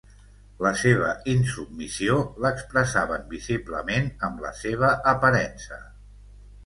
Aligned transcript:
La 0.65 0.69
seva 0.83 1.09
insubmissió 1.33 2.17
l'expressaven 2.45 3.27
visiblement 3.37 4.09
amb 4.29 4.43
la 4.47 4.55
seva 4.63 4.91
aparença. 5.13 5.79